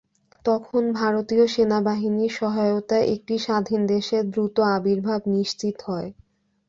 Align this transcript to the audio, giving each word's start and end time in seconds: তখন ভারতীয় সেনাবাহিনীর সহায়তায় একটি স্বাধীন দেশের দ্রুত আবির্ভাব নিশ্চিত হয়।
তখন 0.45 0.83
ভারতীয় 0.93 1.45
সেনাবাহিনীর 1.47 2.31
সহায়তায় 2.39 3.05
একটি 3.15 3.35
স্বাধীন 3.39 3.81
দেশের 3.87 4.23
দ্রুত 4.31 4.55
আবির্ভাব 4.75 5.21
নিশ্চিত 5.35 5.75
হয়। 5.87 6.09